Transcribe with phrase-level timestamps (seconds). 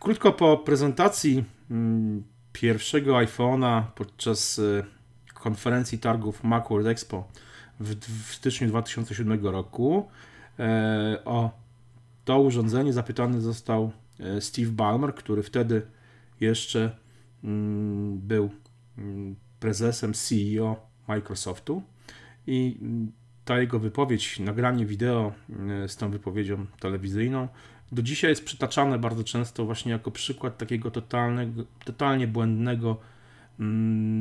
[0.00, 4.84] Krótko po prezentacji mm, pierwszego iPhone'a podczas y,
[5.34, 7.28] konferencji targów Macworld Expo
[7.80, 10.08] w, styczniu 2007 roku
[10.58, 11.50] e, o
[12.24, 15.82] to urządzenie zapytany został e, Steve Ballmer, który wtedy
[16.40, 16.96] jeszcze
[17.44, 18.50] mm, był
[18.98, 20.76] mm, prezesem CEO
[21.08, 21.82] Microsoftu.
[22.46, 22.78] I
[23.44, 25.32] ta jego wypowiedź, nagranie wideo
[25.86, 27.48] z tą wypowiedzią telewizyjną
[27.92, 32.96] do dzisiaj jest przytaczane bardzo często właśnie jako przykład takiego totalnego, totalnie błędnego,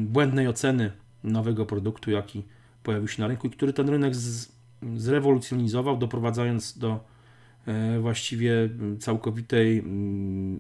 [0.06, 0.92] błędnej oceny
[1.24, 2.44] nowego produktu, jaki
[2.84, 4.52] pojawił się na rynku i który ten rynek z,
[4.96, 7.00] zrewolucjonizował, doprowadzając do
[7.66, 8.70] e, właściwie
[9.00, 9.84] całkowitej,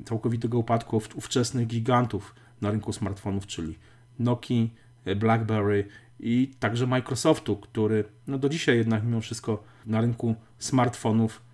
[0.05, 3.75] całkowitego upadku ówczesnych gigantów na rynku smartfonów, czyli
[4.19, 4.67] Nokia,
[5.15, 5.87] BlackBerry
[6.19, 11.48] i także Microsoftu, który no do dzisiaj jednak mimo wszystko na rynku smartfonów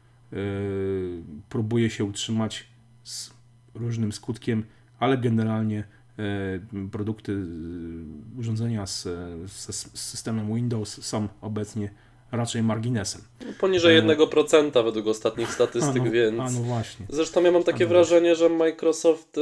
[1.49, 2.67] próbuje się utrzymać
[3.03, 3.31] z
[3.73, 4.63] różnym skutkiem,
[4.99, 5.83] ale generalnie
[6.19, 9.03] E, produkty, e, urządzenia z,
[9.51, 11.89] z, systemem Windows są obecnie
[12.31, 13.21] raczej marginesem.
[13.59, 16.39] Poniżej 1% e, według ostatnich statystyk, a no, więc.
[16.39, 17.05] A no właśnie.
[17.09, 19.39] Zresztą ja mam takie no wrażenie, że Microsoft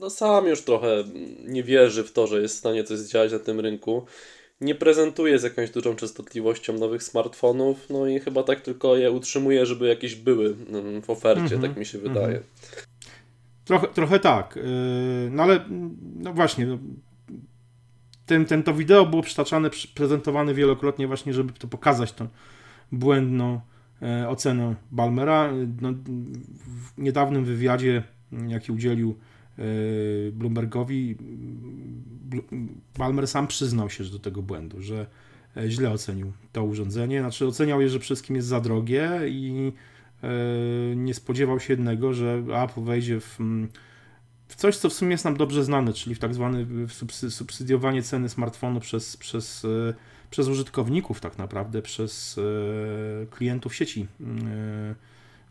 [0.00, 1.04] no sam już trochę
[1.44, 4.06] nie wierzy w to, że jest w stanie coś zdziałać na tym rynku.
[4.62, 9.66] Nie prezentuje z jakąś dużą częstotliwością nowych smartfonów, no i chyba tak tylko je utrzymuje,
[9.66, 12.26] żeby jakieś były mm, w ofercie, mm -hmm, tak mi się wydaje.
[12.26, 12.86] Mm -hmm.
[13.64, 14.56] Trochę, trochę tak.
[14.56, 14.62] Yy,
[15.30, 15.64] no ale
[16.16, 16.78] no właśnie, no,
[18.26, 22.28] ten, ten, to wideo było przytaczane, prezentowane wielokrotnie właśnie, żeby to pokazać tą
[22.92, 23.60] błędną
[24.02, 25.52] e, ocenę Balmera.
[25.80, 25.92] No,
[26.66, 28.02] w niedawnym wywiadzie,
[28.48, 29.18] jaki udzielił
[29.58, 29.62] e,
[30.32, 31.16] Bloombergowi,
[32.98, 35.06] Balmer sam przyznał się do tego błędu, że
[35.56, 37.20] e, źle ocenił to urządzenie.
[37.20, 39.72] Znaczy oceniał je, że wszystkim jest za drogie i
[40.22, 43.68] E, nie spodziewał się jednego, że Apple wejdzie w, mm,
[44.48, 46.66] w coś, co w sumie jest nam dobrze znane, czyli w tak zwane
[47.28, 49.94] subsydiowanie ceny smartfonu przez, przez, e,
[50.30, 52.40] przez użytkowników tak naprawdę, przez
[53.30, 54.06] klientów sieci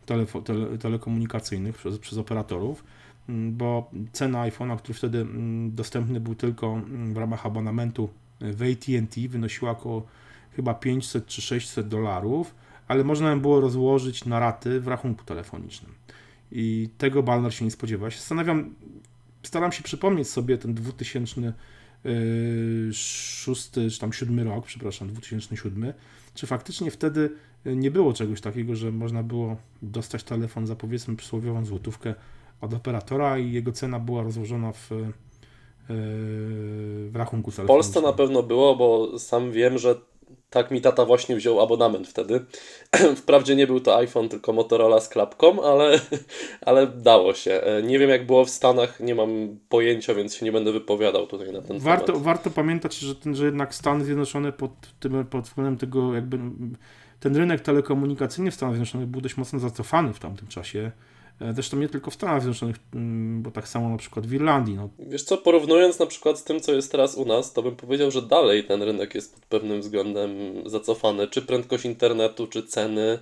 [0.06, 0.26] tele,
[0.80, 2.92] telekomunikacyjnych, przez, przez operatorów, mm,
[3.30, 6.82] bo cena iPhone'a, który wtedy mm, dostępny był tylko
[7.14, 8.10] w ramach abonamentu
[8.42, 10.06] w AT&T wynosiła około
[10.56, 12.56] chyba 500 czy 600 dolarów,
[12.88, 15.92] ale można ją było rozłożyć na raty w rachunku telefonicznym.
[16.52, 18.06] I tego Balmer się nie spodziewał.
[18.06, 18.76] Ja się zastanawiam,
[19.44, 25.94] staram się przypomnieć sobie ten 2006 czy tam 7 rok, przepraszam, 2007,
[26.34, 27.30] czy faktycznie wtedy
[27.66, 32.16] nie było czegoś takiego, że można było dostać telefon za powiedzmy przysłowiową złotówkę
[32.62, 34.96] od operatora i jego cena była rozłożona w, e,
[37.10, 37.66] w rachunku telefonicznym.
[37.66, 39.96] W Polsce na pewno było, bo sam wiem, że
[40.50, 42.46] tak mi tata właśnie wziął abonament wtedy.
[43.22, 46.00] Wprawdzie nie był to iPhone, tylko Motorola z klapką, ale,
[46.66, 47.52] ale dało się.
[47.52, 51.28] E, nie wiem jak było w Stanach, nie mam pojęcia, więc się nie będę wypowiadał
[51.28, 52.22] tutaj na ten warto, temat.
[52.22, 56.40] Warto pamiętać, że, ten, że jednak Stany Zjednoczone pod, tym, pod względem tego jakby
[57.20, 60.92] ten rynek telekomunikacyjny w Stanach Zjednoczonych był dość mocno zacofany w tamtym czasie.
[61.54, 64.76] Zresztą nie tylko w Stanach Zjednoczonych, mm, bo tak samo na przykład w Irlandii.
[64.76, 64.90] No.
[65.00, 68.12] Wiesz co, porównując na przykład z tym, co jest teraz u nas, to bym powiedział,
[68.12, 70.32] że dalej ten rynek jest pod pewnym względem
[70.66, 71.28] zacofany.
[71.28, 73.20] Czy prędkość internetu, czy ceny,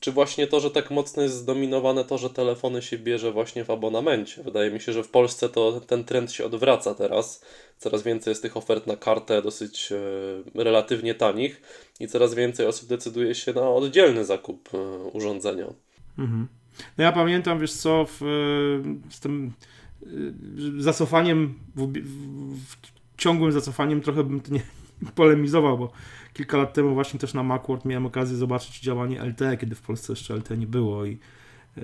[0.00, 3.70] czy właśnie to, że tak mocno jest zdominowane to, że telefony się bierze właśnie w
[3.70, 4.42] abonamencie.
[4.42, 7.44] Wydaje mi się, że w Polsce to ten trend się odwraca teraz.
[7.78, 11.62] Coraz więcej jest tych ofert na kartę dosyć e, relatywnie tanich
[12.00, 14.78] i coraz więcej osób decyduje się na oddzielny zakup e,
[15.12, 15.66] urządzenia.
[16.18, 16.48] Mhm.
[16.98, 18.18] No ja pamiętam, wiesz co, w,
[19.08, 19.52] z tym
[20.02, 21.92] y, zacofaniem, w,
[22.66, 22.76] w,
[23.16, 24.60] ciągłym zacofaniem trochę bym to nie
[25.14, 25.92] polemizował, bo
[26.32, 30.12] kilka lat temu właśnie też na Macworld miałem okazję zobaczyć działanie LTE, kiedy w Polsce
[30.12, 31.18] jeszcze LTE nie było i
[31.76, 31.82] e,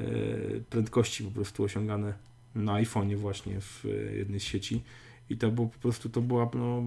[0.71, 2.15] prędkości po prostu osiągane
[2.55, 3.85] na iPhone'ie właśnie w
[4.17, 4.83] jednej z sieci.
[5.31, 6.83] I to było po prostu, to była no,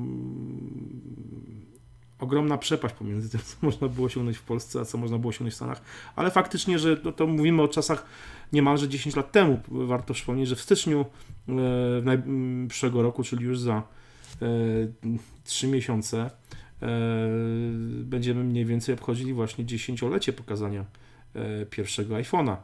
[2.20, 5.54] ogromna przepaść pomiędzy tym, co można było osiągnąć w Polsce, a co można było osiągnąć
[5.54, 5.82] w Stanach.
[6.16, 8.06] Ale faktycznie, że to, to mówimy o czasach
[8.54, 9.60] niemalże 10 lat temu.
[9.68, 11.06] Warto przypomnieć, że w styczniu
[12.94, 13.84] e, roku, czyli już za
[14.42, 14.48] e,
[15.44, 16.30] 3 miesiące,
[16.82, 16.90] e,
[18.04, 20.86] będziemy mniej więcej obchodzili właśnie dziesięciolecie pokazania
[21.36, 22.58] e, pierwszego iPhone'a.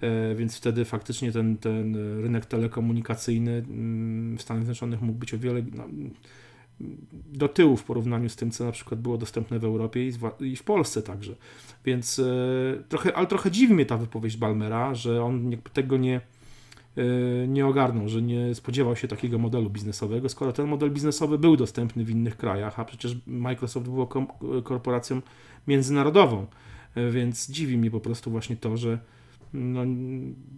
[0.00, 5.38] E, więc wtedy faktycznie ten, ten rynek telekomunikacyjny mm, w Stanach Zjednoczonych mógł być o
[5.38, 5.84] wiele no,
[7.32, 10.08] do tyłu w porównaniu z tym, co na przykład było dostępne w Europie
[10.40, 11.34] i w Polsce także.
[11.84, 12.24] Więc e,
[12.88, 16.20] trochę, ale trochę dziwi mnie ta wypowiedź Balmera, że on tego nie,
[16.96, 21.56] e, nie ogarnął, że nie spodziewał się takiego modelu biznesowego, skoro ten model biznesowy był
[21.56, 24.08] dostępny w innych krajach, a przecież Microsoft był
[24.64, 25.22] korporacją
[25.66, 26.46] międzynarodową.
[26.94, 28.98] E, więc dziwi mnie po prostu właśnie to, że
[29.52, 29.80] no,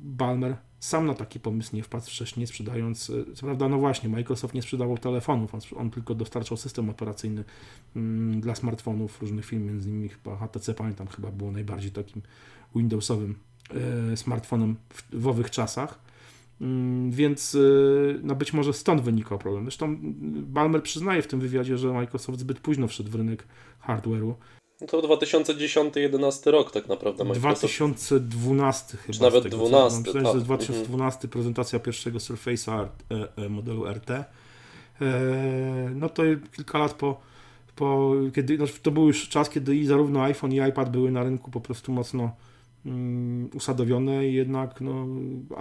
[0.03, 4.55] Balmer sam na taki pomysł nie wpadł wcześniej, sprzedając, e, co prawda, no właśnie, Microsoft
[4.55, 7.45] nie sprzedawał telefonów, on, on tylko dostarczał system operacyjny
[7.97, 12.23] mm, dla smartfonów różnych firm, między innymi chyba HTC, pamiętam, chyba było najbardziej takim
[12.77, 13.35] Windowsowym
[14.13, 15.99] e, smartfonem w, w owych czasach.
[16.61, 17.59] Mm, więc e,
[18.23, 19.65] no być może stąd wynikał problem.
[19.65, 19.97] Zresztą
[20.43, 23.47] Balmer przyznaje w tym wywiadzie, że Microsoft zbyt późno wszedł w rynek
[23.87, 24.35] hardware'u
[24.81, 27.25] no to 2010-2011 rok tak naprawdę.
[27.25, 27.75] Microsoft.
[27.75, 29.15] 2012 chyba.
[29.15, 29.99] Czy nawet 12.
[29.99, 30.35] Myślę, tak.
[30.35, 31.31] że 2012 mhm.
[31.31, 34.11] prezentacja pierwszego Surface'a e, e, modelu RT.
[34.11, 34.25] E,
[35.95, 36.23] no to
[36.57, 37.21] kilka lat po,
[37.77, 41.23] po kiedy, no to był już czas, kiedy i zarówno iPhone i iPad były na
[41.23, 42.31] rynku po prostu mocno
[42.87, 45.07] um, usadowione i jednak no,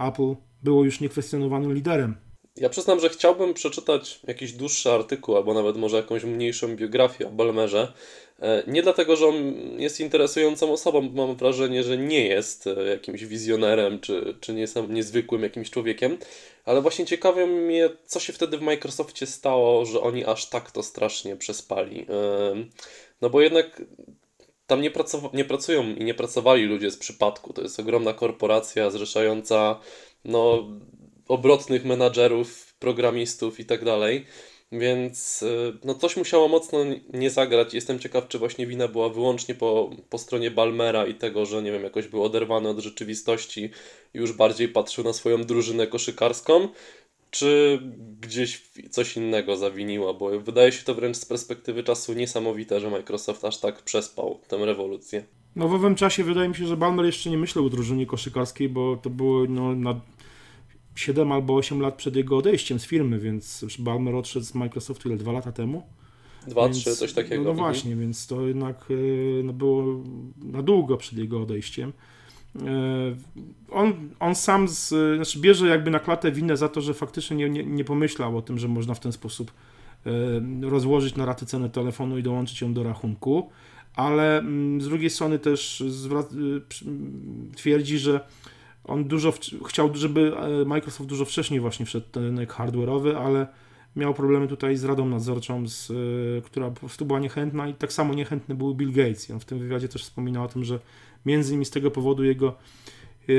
[0.07, 2.15] Apple było już niekwestionowanym liderem
[2.57, 7.29] ja przyznam, że chciałbym przeczytać jakiś dłuższy artykuł, albo nawet może jakąś mniejszą biografię o
[7.29, 7.93] Balmerze.
[8.39, 9.35] E, nie dlatego, że on
[9.77, 14.61] jest interesującą osobą, bo mam wrażenie, że nie jest e, jakimś wizjonerem, czy, czy nie
[14.61, 16.17] jest niezwykłym jakimś człowiekiem,
[16.65, 20.83] ale właśnie ciekawe mnie, co się wtedy w Microsoftie stało, że oni aż tak to
[20.83, 22.05] strasznie przespali.
[22.09, 22.55] E,
[23.21, 23.81] no bo jednak
[24.67, 24.91] tam nie,
[25.33, 27.53] nie pracują i nie pracowali ludzie z przypadku.
[27.53, 29.79] To jest ogromna korporacja zrzeszająca
[30.25, 30.67] no,
[31.27, 34.25] obrotnych menadżerów, programistów i tak dalej.
[34.71, 36.79] Więc y, no coś musiało mocno
[37.13, 37.73] nie zagrać.
[37.73, 41.71] Jestem ciekaw, czy właśnie wina była wyłącznie po, po stronie Balmera i tego, że nie
[41.71, 43.69] wiem, jakoś był oderwany od rzeczywistości
[44.13, 46.67] i już bardziej patrzył na swoją drużynę koszykarską,
[47.31, 47.79] czy
[48.21, 53.45] gdzieś coś innego zawiniło, bo wydaje się to wręcz z perspektywy czasu niesamowite, że Microsoft
[53.45, 55.23] aż tak przespał tę rewolucję.
[55.55, 58.69] No w owym czasie wydaje mi się, że Balmer jeszcze nie myślał o drużynie koszykarskiej,
[58.69, 60.01] bo to było no, na
[60.97, 65.17] 7 albo 8 lat przed jego odejściem z firmy, więc Balmer odszedł z Microsoftu ile,
[65.17, 65.83] 2 lata temu?
[66.47, 67.43] Dwa, trzy, coś takiego.
[67.43, 70.03] No, no właśnie, więc to jednak e, no, było
[70.43, 71.93] na długo przed jego odejściem.
[72.55, 72.61] E,
[73.71, 77.49] on, on sam z, znaczy bierze jakby na klatę winę za to, że faktycznie nie,
[77.49, 79.51] nie, nie pomyślał o tym, że można w ten sposób
[80.05, 80.09] e,
[80.69, 83.49] rozłożyć na raty cenę telefonu i dołączyć ją do rachunku,
[83.95, 85.83] ale mm, z drugiej strony też
[87.55, 88.19] twierdzi, że
[88.87, 89.33] on dużo
[89.65, 93.47] chciał, żeby e, Microsoft dużo wcześniej właśnie wszedł ten rynek hardware'owy, ale
[93.95, 95.93] miał problemy tutaj z radą nadzorczą, z, e,
[96.41, 99.29] która po prostu była niechętna i tak samo niechętny był Bill Gates.
[99.29, 100.79] I on w tym wywiadzie też wspominał o tym, że
[101.25, 102.55] między innymi z tego powodu jego,
[103.29, 103.33] e,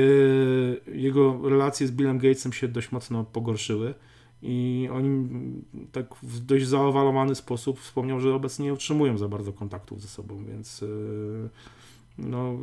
[0.95, 3.93] jego relacje z Billem Gatesem się dość mocno pogorszyły.
[4.41, 5.29] I oni
[5.91, 10.45] tak w dość zaowalowany sposób wspomniał, że obecnie nie utrzymują za bardzo kontaktów ze sobą,
[10.45, 10.83] więc
[12.17, 12.57] no,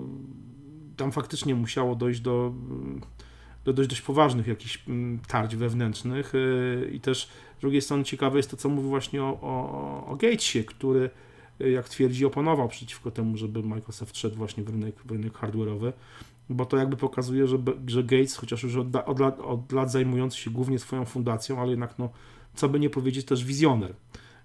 [0.97, 2.53] tam faktycznie musiało dojść do,
[3.65, 7.29] do dość, dość poważnych jakichś mm, tarć wewnętrznych y, i też
[7.59, 11.11] z drugiej strony ciekawe jest to, co mówi właśnie o, o, o Gatesie, który
[11.61, 15.93] y, jak twierdzi oponował przeciwko temu, żeby Microsoft szedł właśnie w rynek, w rynek hardware'owy,
[16.51, 20.39] bo to jakby pokazuje, że, że Gates, chociaż już od, od, lat, od lat zajmujący
[20.39, 22.11] się głównie swoją fundacją, ale jednak no,
[22.55, 23.95] co by nie powiedzieć, też wizjoner.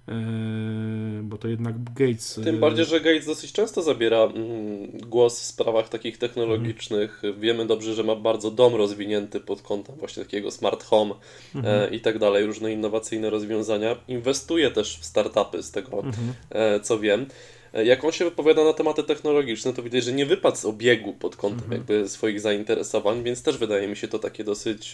[0.08, 2.40] Yy, bo to jednak Gates.
[2.44, 7.16] Tym bardziej, że Gates dosyć często zabiera mm, głos w sprawach takich technologicznych.
[7.24, 7.42] Mhm.
[7.42, 11.16] Wiemy dobrze, że ma bardzo dom rozwinięty pod kątem właśnie takiego smart home
[11.56, 11.94] mhm.
[11.94, 13.96] E, i tak dalej, różne innowacyjne rozwiązania.
[14.08, 16.34] Inwestuje też w startupy, z tego mhm.
[16.50, 17.26] E, co wiem.
[17.74, 21.14] E, jak on się wypowiada na tematy technologiczne, to widać, że nie wypadł z obiegu
[21.14, 21.78] pod kątem mhm.
[21.78, 24.94] jakby swoich zainteresowań, więc też wydaje mi się to takie dosyć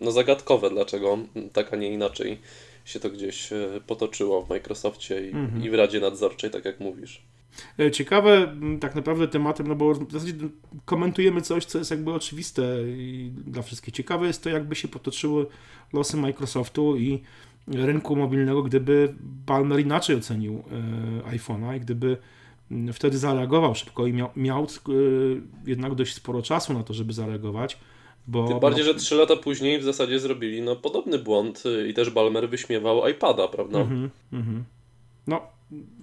[0.00, 1.18] no, zagadkowe, dlaczego
[1.52, 2.38] tak, a nie inaczej
[2.86, 5.64] się to gdzieś e, potoczyło w Microsoftie i, mhm.
[5.64, 7.22] i w Radzie Nadzorczej, tak jak mówisz.
[7.78, 10.32] E, ciekawe tak naprawdę tematem, no bo w zasadzie
[10.84, 13.94] komentujemy coś, co jest jakby oczywiste i dla wszystkich.
[13.94, 15.46] Ciekawe jest to, jakby się potoczyły
[15.92, 17.22] losy Microsoftu i
[17.68, 19.14] rynku mobilnego, gdyby
[19.46, 20.62] Palmer inaczej ocenił
[21.26, 22.16] e, iPhone'a i gdyby
[22.92, 24.66] wtedy zareagował szybko i miał, miał
[25.66, 27.78] jednak dość sporo czasu na to, żeby zareagować
[28.26, 31.94] bo, Tym bardziej, że trzy lata później w zasadzie zrobili no, podobny błąd y, i
[31.94, 33.80] też Balmer wyśmiewał iPada, prawda?
[33.80, 34.62] Mm -hmm,
[35.26, 35.40] No,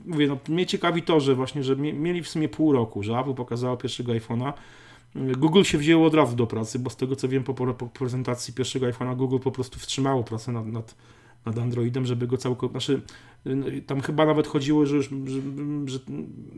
[0.06, 3.34] mówię, no, mnie ciekawi to, że właśnie, że mieli w sumie pół roku, że Apple
[3.34, 4.54] pokazało pierwszego iPhone'a.
[5.16, 8.54] Google się wzięło od razu do pracy, bo z tego co wiem po, po prezentacji
[8.54, 10.96] pierwszego iPhone'a Google po prostu wstrzymało pracę nad, nad
[11.46, 12.80] nad Androidem, żeby go całkowicie.
[12.80, 13.02] Znaczy,
[13.88, 15.42] tam chyba nawet chodziło, że, już, że,
[15.86, 16.00] że,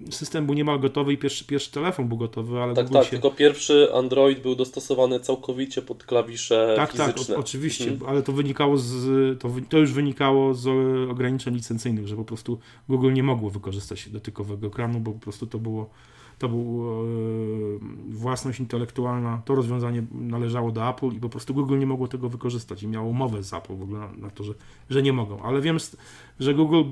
[0.10, 3.12] system był niemal gotowy i pierwszy, pierwszy telefon był gotowy, ale Tak, Google tak, się...
[3.12, 7.14] tylko pierwszy Android był dostosowany całkowicie pod klawisze tak, fizyczne.
[7.14, 8.10] Tak, tak, oczywiście, hmm.
[8.10, 10.68] ale to wynikało z, to, to już wynikało z
[11.12, 15.60] ograniczeń licencyjnych, że po prostu Google nie mogło wykorzystać dotykowego ekranu, bo po prostu to
[15.60, 15.90] było
[16.40, 16.84] to był
[18.10, 22.84] własność intelektualna, to rozwiązanie należało do Apple i po prostu Google nie mogło tego wykorzystać
[22.84, 24.54] i miało umowę z Apple w ogóle na to, że,
[24.90, 25.42] że nie mogą.
[25.42, 25.78] Ale wiem,
[26.40, 26.84] że Google,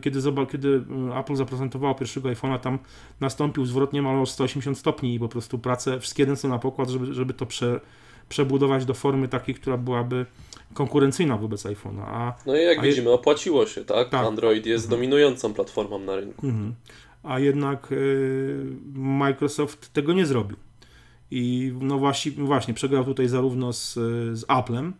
[0.00, 0.20] kiedy,
[0.52, 0.84] kiedy
[1.20, 2.78] Apple zaprezentowało pierwszego iPhone'a, tam
[3.20, 7.14] nastąpił zwrot niemal o 180 stopni i po prostu prace wszystkie ręce na pokład, żeby,
[7.14, 7.80] żeby to prze,
[8.28, 10.26] przebudować do formy takiej, która byłaby
[10.74, 12.02] konkurencyjna wobec iPhone'a.
[12.06, 13.14] A, no i jak widzimy, je...
[13.14, 14.08] opłaciło się, tak?
[14.08, 14.26] tak.
[14.26, 15.00] Android jest mhm.
[15.00, 16.46] dominującą platformą na rynku.
[16.46, 16.74] Mhm.
[17.22, 20.56] A jednak y, Microsoft tego nie zrobił.
[21.30, 23.94] I no właśnie, właśnie przegrał tutaj zarówno z,
[24.32, 24.92] z Applem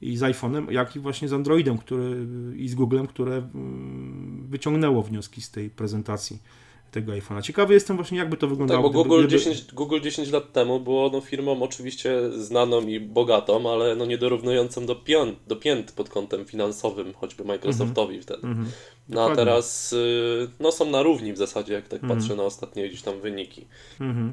[0.00, 2.26] i z iPhone'em, jak i właśnie z Androidem który,
[2.56, 6.42] i z Googlem, które mm, wyciągnęło wnioski z tej prezentacji
[6.92, 7.42] tego iPhone'a.
[7.42, 8.82] Ciekawy jestem właśnie, jakby to wyglądało.
[8.82, 9.38] Tak, bo Google, gdyby...
[9.38, 14.86] 10, Google 10 lat temu było no, firmą oczywiście znaną i bogatą, ale no, niedorównującą
[14.86, 18.24] do, pion, do pięt pod kątem finansowym, choćby Microsoftowi mm -hmm.
[18.24, 18.42] wtedy.
[18.42, 18.64] -hmm.
[19.08, 22.08] No a teraz y, no, są na równi w zasadzie, jak tak -hmm.
[22.08, 23.66] patrzę na ostatnie gdzieś tam wyniki.
[24.00, 24.32] Mhm.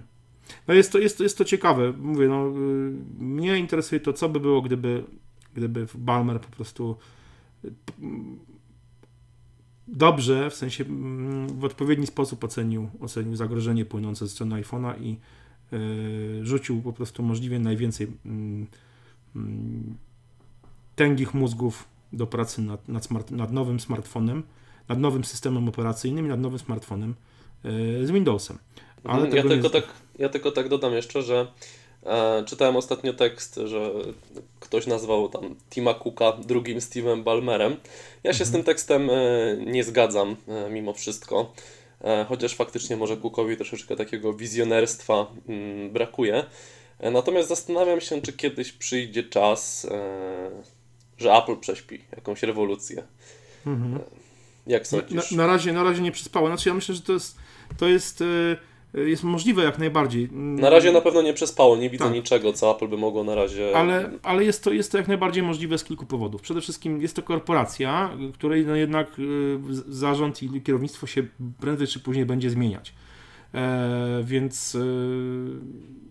[0.68, 1.94] No jest to, jest, to, jest to ciekawe.
[1.98, 2.52] Mówię, no, y,
[3.20, 5.04] mnie interesuje to, co by było, gdyby,
[5.56, 6.96] gdyby Balmer po prostu
[9.94, 15.18] dobrze, w sensie mm, w odpowiedni sposób ocenił, ocenił zagrożenie płynące ze strony iPhone'a i
[15.72, 18.08] yy, rzucił po prostu możliwie najwięcej
[19.36, 19.42] yy,
[20.96, 24.44] tęgich mózgów do pracy nad, nad, smart, nad, nowym smartfonem,
[24.88, 27.16] nad nowym systemem operacyjnym i nad nowym smartfonem
[27.64, 28.58] yy, z Windowsem.
[29.04, 29.70] Ale ja, tylko nie...
[29.70, 29.84] tak,
[30.20, 31.48] ja tylko tak dodam jeszcze, że
[32.06, 33.92] E, czytałem ostatnio tekst, że
[34.60, 37.78] ktoś nazwał tam Tima Cooka drugim Steve'em Ballmerem.
[38.24, 38.50] Ja się mhm.
[38.50, 39.14] z tym tekstem e,
[39.66, 41.54] nie zgadzam e, mimo wszystko,
[42.28, 46.46] chociaż faktycznie może Cookowi troszeczkę takiego wizjonerstwa mm, brakuje.
[47.12, 49.88] Natomiast zastanawiam się, czy kiedyś przyjdzie czas,
[51.18, 53.04] że Apple prześpi jakąś rewolucję.
[53.66, 54.00] Mhm.
[54.68, 55.32] Jak sądzisz?
[55.32, 56.48] Na, na, razie, na razie nie przespało.
[56.48, 57.38] Znaczy ja myślę, że to jest,
[57.78, 58.24] to jest
[58.94, 60.30] jest możliwe jak najbardziej.
[60.32, 62.14] Na razie na pewno nie przespało, nie widzę tak.
[62.14, 63.78] niczego, co Apple by mogło na razie.
[63.78, 66.42] Ale, ale jest, to, jest to jak najbardziej możliwe z kilku powodów.
[66.42, 69.24] Przede wszystkim jest to korporacja, której no jednak y,
[69.88, 71.24] zarząd i kierownictwo się
[71.60, 72.94] prędzej czy później będzie zmieniać.
[73.54, 74.80] E, więc e,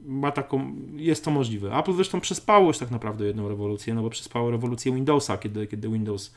[0.07, 1.79] ma taką, jest to możliwe.
[1.79, 5.89] Apple zresztą przespało już tak naprawdę jedną rewolucję, no bo przespało rewolucję Windowsa, kiedy, kiedy
[5.89, 6.35] Windows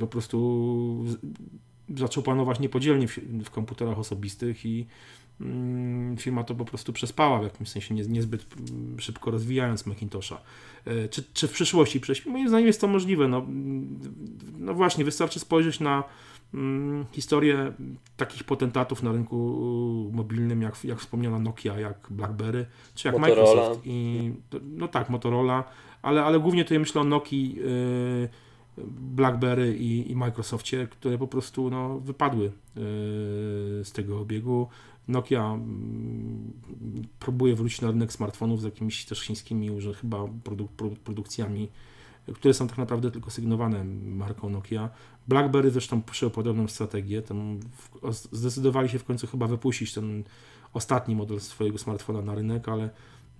[0.00, 1.04] po prostu
[1.96, 5.25] zaczął panować niepodzielnie w, w komputerach osobistych i Mm,
[6.18, 10.40] firma to po prostu przespała w jakimś sensie, nie, niezbyt mm, szybko rozwijając Macintosha.
[10.84, 12.30] E, czy, czy w przyszłości prześpi?
[12.30, 13.28] Moim zdaniem jest to możliwe.
[13.28, 14.00] No, mm,
[14.58, 16.04] no właśnie, wystarczy spojrzeć na
[17.12, 17.72] historię
[18.16, 23.52] takich potentatów na rynku mobilnym, jak, jak wspomniana Nokia, jak BlackBerry, czy jak Motorola.
[23.52, 23.80] Microsoft.
[23.84, 25.64] I, no tak, Motorola,
[26.02, 28.28] ale, ale głównie tutaj myślę o Nokii, yy,
[29.16, 32.52] BlackBerry i, i Microsoftie, które po prostu no, wypadły yy,
[33.84, 34.68] z tego obiegu.
[35.08, 36.52] Nokia mm,
[37.18, 40.68] próbuje wrócić na rynek smartfonów z jakimiś też chińskimi że chyba produ
[41.04, 41.68] produkcjami,
[42.34, 44.90] które są tak naprawdę tylko sygnowane marką Nokia.
[45.28, 47.22] BlackBerry zresztą przyjął podobną strategię.
[47.22, 47.60] Tam
[48.32, 50.24] zdecydowali się w końcu chyba wypuścić ten
[50.72, 52.90] ostatni model swojego smartfona na rynek, ale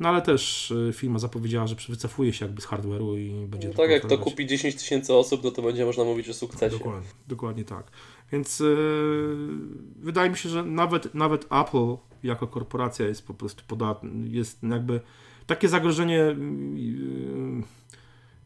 [0.01, 3.69] no ale też y, firma zapowiedziała, że wycofuje się jakby z hardware'u i będzie.
[3.69, 6.79] No tak, jak to kupi 10 tysięcy osób, no to będzie można mówić o sukcesie.
[6.79, 7.91] Dokładnie, dokładnie tak.
[8.33, 9.37] Więc yy,
[9.97, 15.01] wydaje mi się, że nawet, nawet Apple jako korporacja jest po prostu podatna, jest jakby
[15.47, 16.37] takie zagrożenie.
[16.75, 17.63] Yy,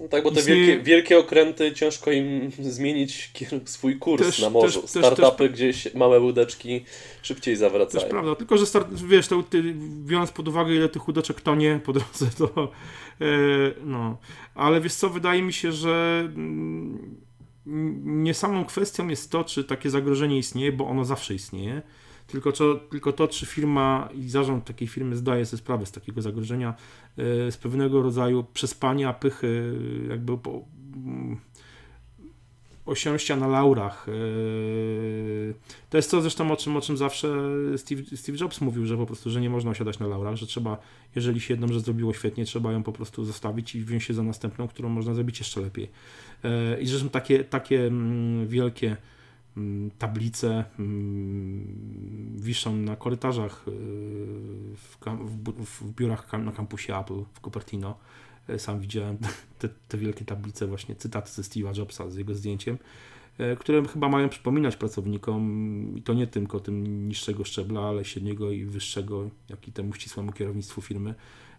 [0.01, 0.67] no tak, bo te istnieje...
[0.67, 3.33] wielkie, wielkie okręty ciężko im zmienić
[3.65, 4.81] swój kurs też, na morzu.
[4.81, 6.85] Też, Startupy też, gdzieś, małe łódeczki
[7.23, 8.03] szybciej zawracają.
[8.03, 11.81] Też prawda, tylko że start, wiesz, to, ty, biorąc pod uwagę ile tych łódeczek tonie
[11.85, 12.73] po drodze, to
[13.21, 14.19] yy, no.
[14.55, 17.17] Ale wiesz co, wydaje mi się, że mm,
[18.25, 21.83] nie samą kwestią jest to, czy takie zagrożenie istnieje, bo ono zawsze istnieje,
[22.33, 26.23] tylko, to, tylko to, czy firma i zarząd takiej firmy zdaje sobie sprawę z takiego
[26.23, 26.75] zagrożenia,
[27.19, 30.65] e, z pewnego rodzaju przespania, pychy, jakby po,
[32.91, 34.07] osiąścia na laurach.
[34.09, 34.13] E,
[35.91, 37.29] to jest to zresztą o czym, o czym zawsze
[37.77, 40.79] Steve, Steve Jobs mówił, że po prostu, że nie można osiadać na laurach, że trzeba,
[41.15, 44.23] jeżeli się jedną rzecz zrobiło świetnie, trzeba ją po prostu zostawić i wziąć się za
[44.23, 45.91] następną, którą można zrobić jeszcze lepiej.
[46.45, 48.97] E, I zresztą takie, takie mm, wielkie
[49.57, 52.00] mm, tablice mm,
[52.51, 53.71] wiszą na korytarzach e,
[54.77, 54.97] w,
[55.65, 57.99] w, w biurach na kampusie Apple w Cupertino.
[58.49, 59.19] E, sam widziałem
[59.61, 62.79] te, te wielkie tablice, właśnie cytaty ze Steve'a Jobsa z jego zdjęciem,
[63.39, 65.43] e, które chyba mają przypominać pracownikom,
[65.97, 70.33] i to nie tylko tym niższego szczebla, ale średniego i wyższego, jak i temu ścisłemu
[70.33, 71.15] kierownictwu firmy,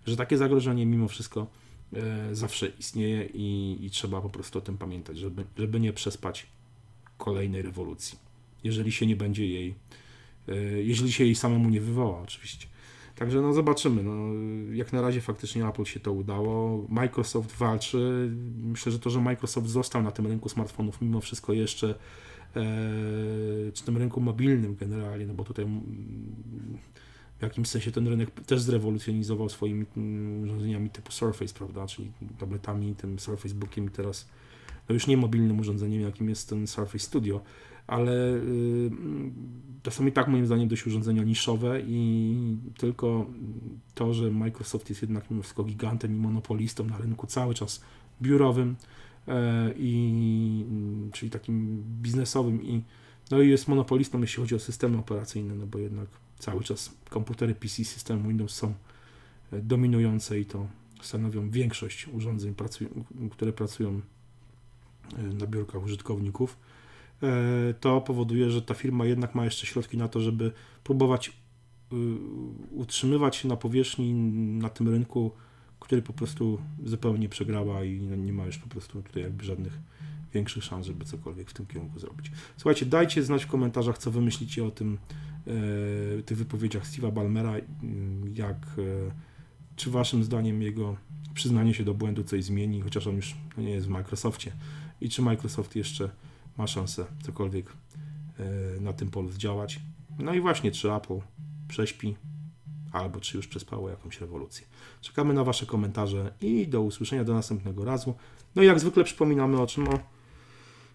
[0.05, 1.47] że takie zagrożenie mimo wszystko
[2.31, 6.47] zawsze istnieje i, i trzeba po prostu o tym pamiętać, żeby, żeby nie przespać
[7.17, 8.17] kolejnej rewolucji,
[8.63, 10.00] jeżeli się nie będzie jej y,
[10.83, 12.67] jeśli się jej samemu nie wywoła oczywiście.
[13.15, 14.03] Także no zobaczymy.
[14.03, 14.13] No,
[14.73, 16.85] jak na razie faktycznie Apple się to udało.
[16.89, 18.31] Microsoft walczy.
[18.63, 21.89] Myślę, że to, że Microsoft został na tym rynku smartfonów mimo wszystko jeszcze
[22.55, 22.63] e,
[23.73, 25.81] czy tym rynku mobilnym generalnie, no bo tutaj mm,
[27.39, 32.95] w jakimś sensie ten rynek też zrewolucjonizował swoimi mm, urządzeniami typu Surface, prawda, czyli tabletami,
[32.95, 34.27] tym Surface Bookiem i teraz
[34.89, 37.41] no już nie mobilnym urządzeniem, jakim jest ten Surface Studio,
[37.91, 38.41] ale
[39.83, 43.25] to są i tak moim zdaniem dość urządzenia niszowe i tylko
[43.95, 47.81] to, że Microsoft jest jednak mimo wszystko gigantem i monopolistą na rynku cały czas
[48.21, 48.75] biurowym
[49.27, 50.65] e, i
[51.11, 52.81] czyli takim biznesowym i
[53.31, 56.07] no i jest monopolistą jeśli chodzi o systemy operacyjne, no bo jednak
[56.39, 58.73] cały czas komputery PC systemu Windows są
[59.51, 60.67] e, dominujące i to
[61.01, 62.55] stanowią większość urządzeń,
[63.31, 64.01] które pracują
[65.17, 66.57] e, na biurkach użytkowników.
[67.23, 70.51] E, to powoduje, że ta firma jednak ma jeszcze środki na to, żeby
[70.83, 71.95] próbować y,
[72.71, 74.13] utrzymywać się na powierzchni
[74.59, 75.31] na tym rynku,
[75.79, 79.79] który po prostu zupełnie przegrała i nie ma już po prostu tutaj jakby żadnych
[80.33, 82.31] większych szans, żeby cokolwiek w tym kierunku zrobić.
[82.57, 84.97] Słuchajcie, dajcie znać w komentarzach, co wy myślicie o tym,
[86.19, 87.55] e, tych wypowiedziach Steve'a Balmera,
[88.33, 89.11] jak, e,
[89.75, 90.97] czy waszym zdaniem jego
[91.33, 94.51] przyznanie się do błędu coś zmieni, chociaż on już nie jest w Microsoftie
[95.01, 96.09] i czy Microsoft jeszcze
[96.57, 97.65] ma szansę cokolwiek
[98.39, 99.79] e, na tym polu zdziałać.
[100.19, 101.19] No i właśnie, czy Apple
[101.67, 102.15] prześpi,
[102.91, 104.65] albo czy już przespało jakąś rewolucję.
[105.01, 108.15] Czekamy na Wasze komentarze i do usłyszenia do następnego razu.
[108.55, 109.87] No i jak zwykle przypominamy o czym?
[109.87, 109.99] O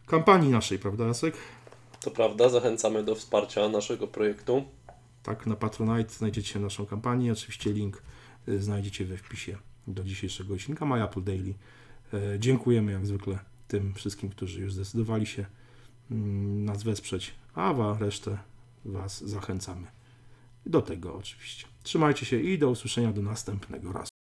[0.07, 1.35] kampanii naszej, prawda Jasek?
[2.01, 4.65] To prawda, zachęcamy do wsparcia naszego projektu.
[5.23, 7.33] Tak, na Patronite znajdziecie naszą kampanię.
[7.33, 8.03] Oczywiście link
[8.49, 11.55] y, znajdziecie we wpisie do dzisiejszego odcinka My Apple Daily.
[12.15, 15.47] E, dziękujemy jak zwykle tym wszystkim, którzy już zdecydowali się
[16.11, 18.39] mm, nas wesprzeć, a wa resztę
[18.85, 19.87] Was zachęcamy
[20.67, 21.67] do tego oczywiście.
[21.83, 24.09] Trzymajcie się i do usłyszenia do następnego razu.